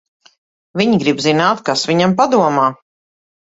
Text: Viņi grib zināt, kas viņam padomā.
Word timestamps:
Viņi 0.81 0.97
grib 1.03 1.21
zināt, 1.27 1.63
kas 1.69 1.85
viņam 1.93 2.17
padomā. 2.25 2.67